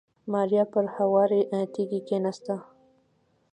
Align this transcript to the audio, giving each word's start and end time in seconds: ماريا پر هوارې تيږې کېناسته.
ماريا 0.31 0.63
پر 0.73 0.85
هوارې 0.95 1.41
تيږې 1.73 1.99
کېناسته. 2.07 2.55